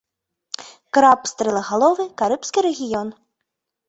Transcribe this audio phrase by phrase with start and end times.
[0.95, 3.13] Краб стрэлагаловы, карыбскі рэгіён.